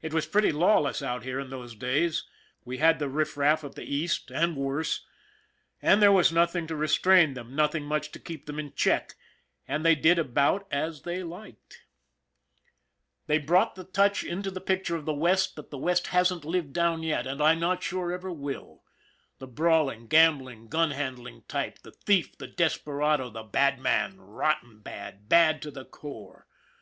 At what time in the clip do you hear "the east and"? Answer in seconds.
3.74-4.56